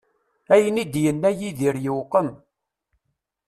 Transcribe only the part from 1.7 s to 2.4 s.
yewqem.